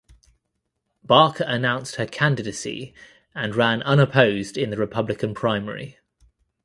[1.03, 2.95] Barker announced her candidacy
[3.35, 5.99] and ran unopposed in the Republican primary.